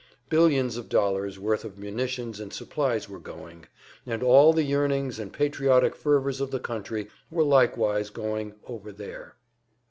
[0.29, 3.67] Billions of dollars worth of munitions and supplies were going,
[4.03, 9.35] and all the yearnings and patriotic fervors of the country were likewise going "over there."